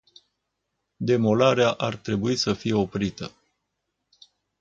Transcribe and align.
Demolarea 0.97 1.71
ar 1.71 1.95
trebui 1.95 2.35
să 2.35 2.53
fie 2.53 2.73
oprită. 2.73 3.31